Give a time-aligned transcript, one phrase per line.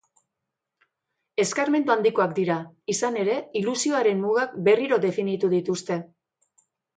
[1.43, 2.55] Eskarmentu handikoak dira,
[2.93, 6.01] izan ere, ilusioaren mugak berriro definitu dituzte.